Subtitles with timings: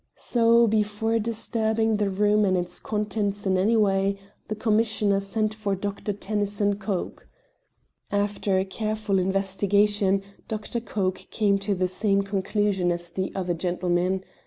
[0.15, 5.75] So, before disturbing the room and its contents in any way, the Commissioner sent for
[5.75, 6.11] Dr.
[6.11, 7.27] Tennyson Coke.
[8.09, 10.79] After careful investigation Dr.
[10.79, 14.23] Coke came to the same conclusion as the other gentlemen.